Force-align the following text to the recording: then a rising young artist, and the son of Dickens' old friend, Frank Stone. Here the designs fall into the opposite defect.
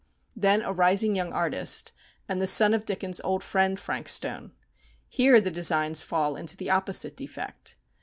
then 0.35 0.63
a 0.63 0.73
rising 0.73 1.15
young 1.15 1.31
artist, 1.31 1.91
and 2.27 2.41
the 2.41 2.47
son 2.47 2.73
of 2.73 2.85
Dickens' 2.85 3.21
old 3.23 3.43
friend, 3.43 3.79
Frank 3.79 4.09
Stone. 4.09 4.51
Here 5.07 5.39
the 5.39 5.51
designs 5.51 6.01
fall 6.01 6.35
into 6.35 6.57
the 6.57 6.71
opposite 6.71 7.15
defect. 7.15 7.75